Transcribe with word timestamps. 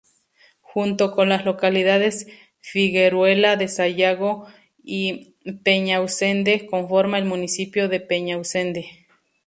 Junto 0.61 1.11
con 1.11 1.29
las 1.29 1.45
localidades 1.45 2.25
Figueruela 2.59 3.55
de 3.55 3.67
Sayago 3.67 4.47
y 4.83 5.35
Peñausende, 5.63 6.65
conforma 6.65 7.19
el 7.19 7.25
municipio 7.25 7.87
de 7.87 7.99
Peñausende. 7.99 8.89